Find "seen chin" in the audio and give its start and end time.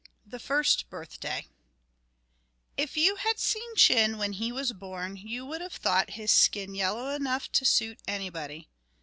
3.37-4.17